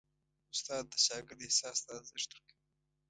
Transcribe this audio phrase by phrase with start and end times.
[0.53, 2.55] استاد د شاګرد احساس ته ارزښت ورکوي.